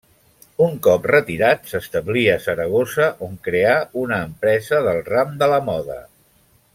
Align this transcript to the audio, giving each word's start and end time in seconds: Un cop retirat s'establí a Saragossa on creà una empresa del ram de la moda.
Un 0.67 0.71
cop 0.87 1.03
retirat 1.11 1.67
s'establí 1.73 2.23
a 2.35 2.39
Saragossa 2.47 3.11
on 3.29 3.35
creà 3.49 3.75
una 4.07 4.19
empresa 4.31 4.81
del 4.89 5.03
ram 5.15 5.37
de 5.45 5.51
la 5.57 5.61
moda. 5.73 5.99